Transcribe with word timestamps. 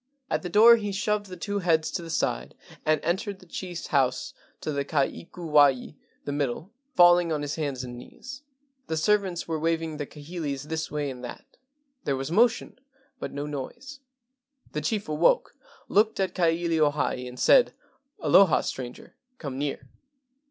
At 0.31 0.41
the 0.41 0.49
door 0.49 0.77
he 0.77 0.91
shoved 0.91 1.27
the 1.27 1.37
two 1.37 1.59
heads 1.59 1.91
to 1.91 2.01
the 2.01 2.09
side 2.09 2.55
and 2.87 2.99
entered 3.03 3.37
the 3.37 3.45
chief's 3.45 3.85
house 3.93 4.33
to 4.61 4.71
the 4.71 4.83
ka 4.83 5.03
ikuwai 5.03 5.95
(the 6.25 6.31
middle), 6.31 6.71
falling 6.95 7.31
on 7.31 7.43
his 7.43 7.53
hands 7.53 7.83
and 7.83 7.99
knees. 7.99 8.41
The 8.87 8.97
servants 8.97 9.47
were 9.47 9.59
waving 9.59 9.97
the 9.97 10.07
kahilis 10.07 10.63
this 10.69 10.89
way 10.89 11.11
and 11.11 11.23
that. 11.23 11.45
There 12.03 12.15
was 12.15 12.31
motion, 12.31 12.79
but 13.19 13.31
no 13.31 13.45
noise. 13.45 13.99
The 14.71 14.81
chief 14.81 15.07
awoke, 15.07 15.55
looked 15.87 16.19
at 16.19 16.33
Ka 16.33 16.45
ilio 16.45 16.89
hae, 16.91 17.27
and 17.27 17.39
said: 17.39 17.75
"Aloha, 18.21 18.61
stranger, 18.61 19.17
come 19.37 19.59
near. 19.59 19.87